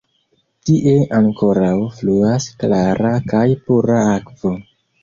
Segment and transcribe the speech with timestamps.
[0.69, 4.59] Tie ankoraŭ fluas klara kaj pura akvo.